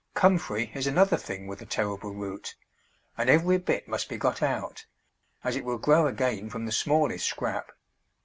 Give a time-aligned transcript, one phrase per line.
[0.15, 2.55] Comfrey is another thing with a terrible root,
[3.19, 4.87] and every bit must be got out,
[5.43, 7.69] as it will grow again from the smallest scrap.